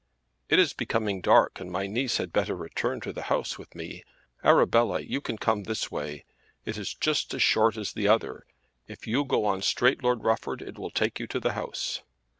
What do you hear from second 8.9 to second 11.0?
you go on straight, Lord Rufford, it will